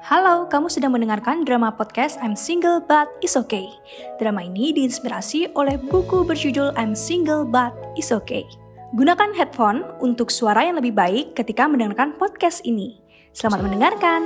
[0.00, 3.68] Halo, kamu sedang mendengarkan drama podcast I'm Single But It's Okay.
[4.16, 8.48] Drama ini diinspirasi oleh buku berjudul I'm Single But It's Okay.
[8.96, 12.96] Gunakan headphone untuk suara yang lebih baik ketika mendengarkan podcast ini.
[13.36, 14.24] Selamat mendengarkan.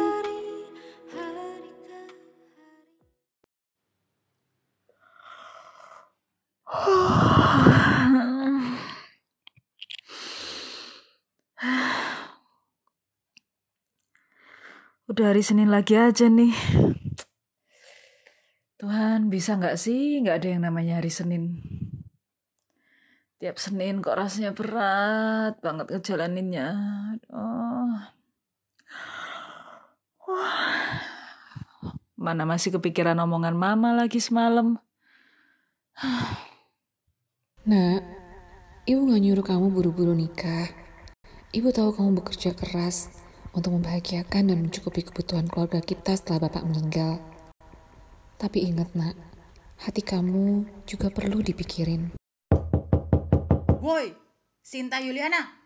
[15.15, 16.51] Udah hari Senin lagi aja nih.
[18.83, 21.63] Tuhan, bisa nggak sih nggak ada yang namanya hari Senin?
[23.39, 26.67] Tiap Senin kok rasanya berat banget ngejalaninnya.
[27.31, 27.95] Oh.
[30.27, 30.99] Wah.
[32.19, 34.83] Mana masih kepikiran omongan mama lagi semalam.
[37.71, 38.03] Nak,
[38.91, 40.75] ibu gak nyuruh kamu buru-buru nikah.
[41.55, 43.24] Ibu tahu kamu bekerja keras
[43.55, 47.23] untuk membahagiakan dan mencukupi kebutuhan keluarga kita setelah bapak meninggal.
[48.35, 49.15] Tapi ingat nak,
[49.79, 52.19] hati kamu juga perlu dipikirin.
[53.79, 54.11] Woi,
[54.59, 55.65] Sinta Yuliana.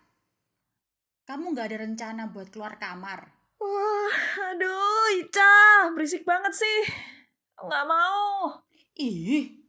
[1.24, 3.32] Kamu gak ada rencana buat keluar kamar?
[3.58, 4.16] Wah,
[4.54, 6.80] aduh, Ica, berisik banget sih.
[7.58, 8.62] Nggak mau.
[9.00, 9.64] Ih,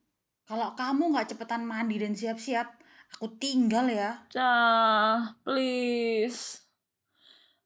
[0.45, 2.79] kalau kamu gak cepetan mandi dan siap-siap,
[3.17, 4.23] aku tinggal ya.
[4.29, 6.68] Cah, please.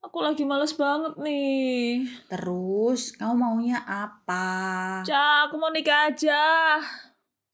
[0.03, 2.03] Aku lagi males banget nih.
[2.27, 4.99] Terus, kamu maunya apa?
[5.07, 6.75] Cah, aku mau nikah aja.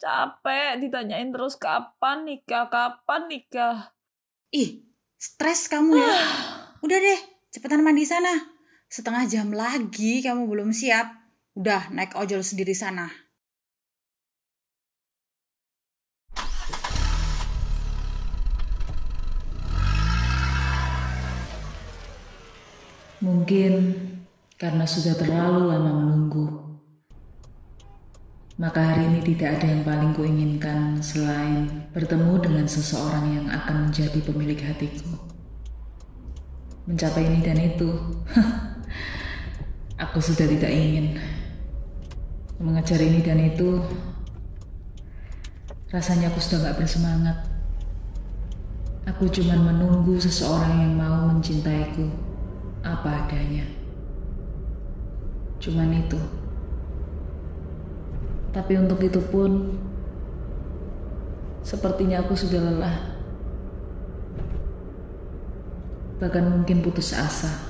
[0.02, 3.94] Capek ditanyain terus kapan nikah, kapan nikah.
[4.50, 4.82] Ih,
[5.14, 6.10] stres kamu ya.
[6.82, 7.20] Udah deh,
[7.54, 8.34] cepetan mandi sana.
[8.90, 11.06] Setengah jam lagi kamu belum siap.
[11.54, 13.29] Udah, naik ojol sendiri sana.
[23.20, 24.00] Mungkin
[24.56, 26.48] karena sudah terlalu lama menunggu.
[28.56, 34.24] Maka hari ini tidak ada yang paling kuinginkan selain bertemu dengan seseorang yang akan menjadi
[34.24, 35.20] pemilik hatiku.
[36.88, 37.92] Mencapai ini dan itu,
[40.04, 41.20] aku sudah tidak ingin.
[42.56, 43.84] Mengejar ini dan itu,
[45.92, 47.36] rasanya aku sudah gak bersemangat.
[49.12, 52.29] Aku cuma menunggu seseorang yang mau mencintaiku
[52.84, 53.66] apa adanya.
[55.60, 56.20] Cuman itu.
[58.50, 59.78] Tapi untuk itu pun
[61.62, 62.98] sepertinya aku sudah lelah.
[66.20, 67.70] Bahkan mungkin putus asa.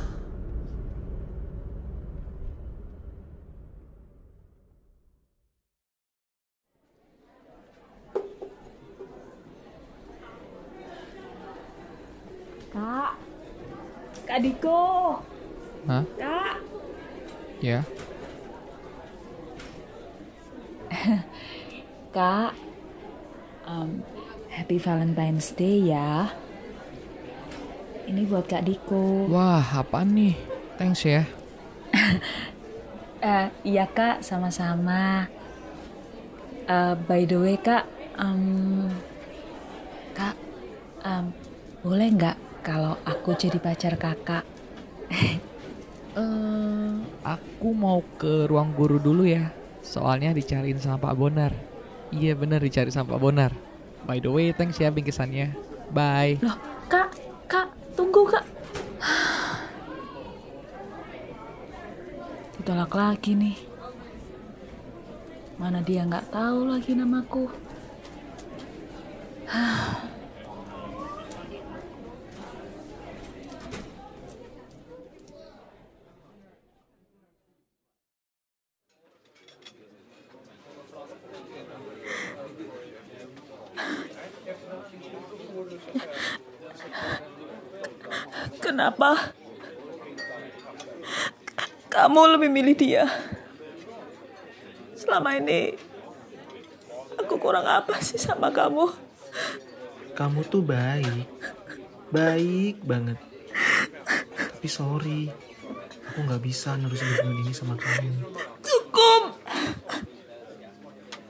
[12.69, 13.17] Kak,
[14.43, 14.81] Diko.
[15.87, 16.03] Hah?
[16.21, 16.57] Kak.
[17.59, 17.79] Ya.
[22.09, 22.57] Kak,
[23.69, 24.01] um,
[24.49, 26.33] Happy Valentine's Day ya.
[28.09, 29.29] Ini buat Kak Diko.
[29.29, 30.33] Wah, apaan nih?
[30.79, 31.23] Thanks ya.
[33.19, 35.27] Eh, iya Kak, sama-sama.
[36.63, 37.83] Eh, by the way Kak,
[38.15, 38.87] um,
[40.15, 40.39] Kak,
[41.03, 41.35] um,
[41.83, 44.43] boleh nggak kalau aku jadi pacar Kakak?
[46.19, 46.93] Eh,
[47.23, 49.53] aku mau ke ruang guru dulu ya.
[49.85, 51.53] Soalnya dicariin sama Pak Bonar.
[52.09, 53.51] Iya bener dicari sama Pak Bonar.
[54.03, 55.53] By the way, thanks ya bingkisannya.
[55.93, 56.41] Bye.
[56.41, 56.57] Loh,
[56.89, 57.13] Kak,
[57.45, 58.45] Kak, tunggu Kak.
[62.59, 63.57] Ditolak lagi nih.
[65.57, 67.47] Mana dia nggak tahu lagi namaku.
[88.79, 89.35] Kenapa?
[91.91, 93.11] Kamu lebih milih dia.
[94.95, 95.75] Selama ini
[97.19, 98.87] aku kurang apa sih sama kamu?
[100.15, 101.27] Kamu tuh baik,
[102.07, 103.19] baik banget.
[104.47, 105.27] Tapi sorry,
[106.07, 108.31] aku nggak bisa nerusin hubungan ini sama kamu.
[108.63, 109.43] Cukup.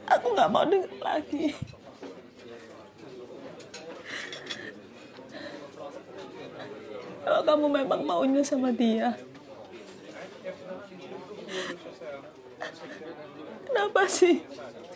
[0.06, 1.58] Aku nggak mau dengar lagi.
[7.30, 9.14] kalau kamu memang maunya sama dia.
[13.70, 14.42] Kenapa sih?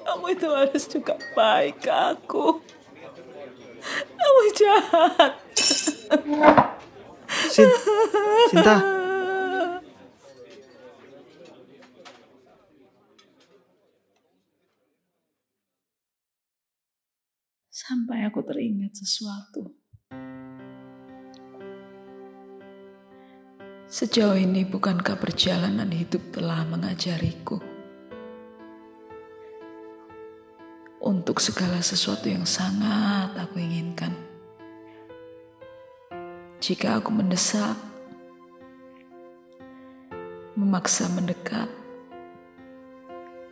[0.01, 2.57] Kamu itu harus juga baik ke aku.
[4.18, 5.33] Kamu jahat.
[7.53, 7.77] Cinta.
[8.50, 8.75] Sinta.
[17.69, 19.82] Sampai aku teringat sesuatu.
[23.94, 27.62] Sejauh ini bukankah perjalanan hidup telah mengajariku
[30.98, 34.18] untuk segala sesuatu yang sangat aku inginkan.
[36.57, 37.78] Jika aku mendesak,
[40.57, 41.69] memaksa mendekat,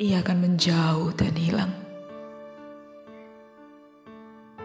[0.02, 1.74] ia akan menjauh dan hilang.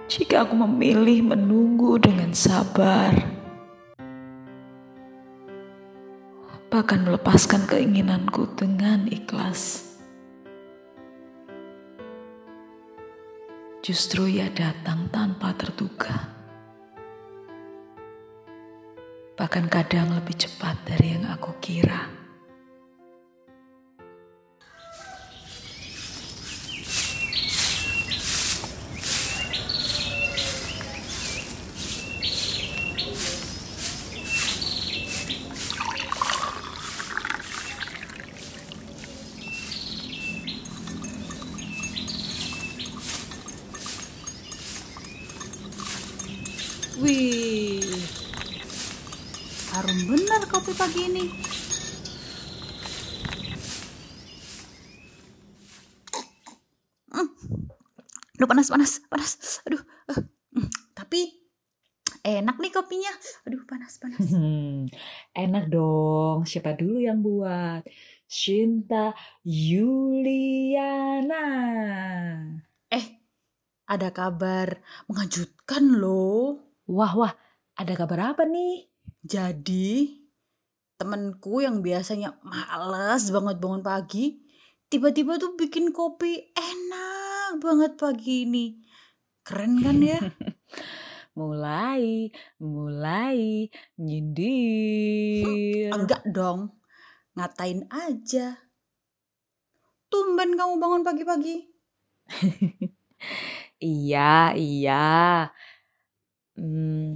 [0.09, 3.36] Jika aku memilih menunggu dengan sabar,
[6.77, 9.97] bahkan melepaskan keinginanku dengan ikhlas.
[13.81, 16.37] Justru ia datang tanpa terduga.
[19.41, 22.16] Bahkan kadang lebih cepat dari yang aku kira.
[46.97, 47.85] Wih,
[49.77, 51.29] harum benar kopi pagi ini.
[57.13, 57.29] Hmm.
[58.41, 59.61] Aduh panas panas panas.
[59.69, 59.85] Aduh.
[60.09, 60.25] eh,
[60.57, 61.21] hmm, Tapi
[62.25, 63.13] enak nih kopinya.
[63.45, 64.33] Aduh panas panas.
[64.33, 64.89] Hmm,
[65.45, 66.49] enak dong.
[66.49, 67.85] Siapa dulu yang buat?
[68.25, 69.13] Shinta
[69.45, 71.45] Yuliana.
[72.89, 73.21] Eh,
[73.85, 74.81] ada kabar
[75.13, 76.66] mengejutkan loh.
[76.87, 77.35] Wah, wah.
[77.77, 78.87] Ada kabar apa nih?
[79.27, 80.23] Jadi
[80.97, 84.39] temenku yang biasanya males banget bangun pagi,
[84.89, 88.67] tiba-tiba tuh bikin kopi enak banget pagi ini.
[89.43, 90.23] Keren kan ya?
[91.37, 93.69] Mulai, mulai
[94.01, 95.45] nyindir.
[95.93, 96.81] Enggak dong,
[97.37, 98.57] ngatain aja.
[100.09, 101.57] Tumben kamu bangun pagi-pagi.
[103.77, 105.05] Iya, iya.
[106.57, 107.13] Hmm,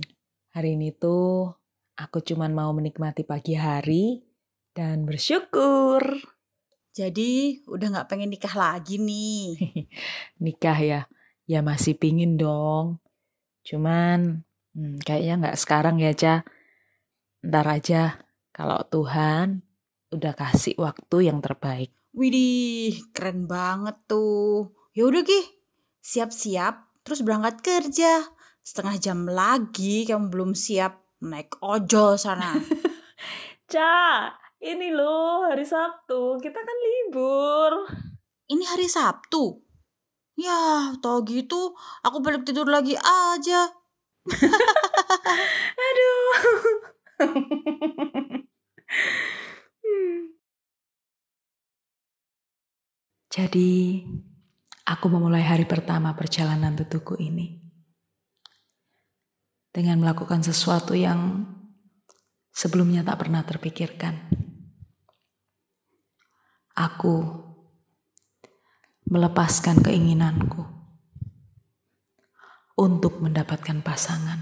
[0.52, 1.48] hari ini tuh
[1.96, 4.20] aku cuman mau menikmati pagi hari
[4.76, 6.04] dan bersyukur.
[6.92, 9.56] Jadi udah nggak pengen nikah lagi nih.
[10.44, 11.00] Nikah ya,
[11.48, 13.00] ya masih pingin dong.
[13.64, 14.44] Cuman
[14.76, 16.44] hmm, kayaknya nggak sekarang ya, Ca.
[17.40, 18.20] Ntar aja
[18.52, 19.64] kalau Tuhan
[20.12, 21.96] udah kasih waktu yang terbaik.
[22.12, 24.76] Widih, keren banget tuh.
[24.92, 25.40] Ya udah Ki,
[26.04, 28.39] siap-siap terus berangkat kerja.
[28.70, 32.54] Setengah jam lagi kamu belum siap naik ojol sana.
[33.74, 34.30] Ca,
[34.62, 37.90] ini loh hari Sabtu, kita kan libur.
[38.46, 39.58] Ini hari Sabtu.
[40.38, 41.74] Ya, tau gitu
[42.06, 43.74] aku balik tidur lagi aja.
[45.90, 46.30] Aduh.
[53.34, 54.06] Jadi,
[54.86, 57.69] aku memulai hari pertama perjalanan tutuku ini
[59.70, 61.46] dengan melakukan sesuatu yang
[62.50, 64.18] sebelumnya tak pernah terpikirkan.
[66.74, 67.14] Aku
[69.10, 70.62] melepaskan keinginanku
[72.78, 74.38] untuk mendapatkan pasangan.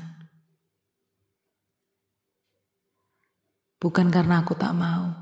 [3.78, 5.14] Bukan karena aku tak mau,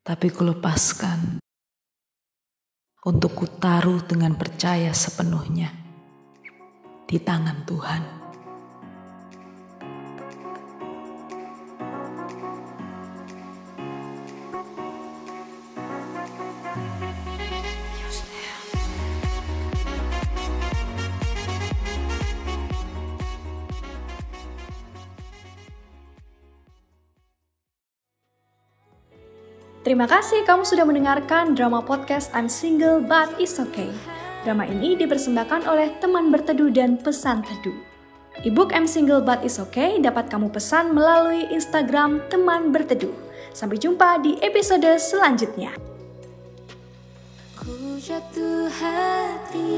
[0.00, 1.36] tapi kulepaskan
[3.04, 5.87] untuk kutaruh dengan percaya sepenuhnya
[7.08, 8.02] di tangan Tuhan.
[29.88, 33.88] Terima kasih kamu sudah mendengarkan drama podcast I'm Single But It's Okay.
[34.48, 37.76] Drama ini dipersembahkan oleh teman berteduh dan pesan teduh.
[38.48, 43.12] Ebook I'm Single But It's Okay dapat kamu pesan melalui Instagram teman berteduh.
[43.52, 45.76] Sampai jumpa di episode selanjutnya.
[47.60, 49.68] Ku jatuh hati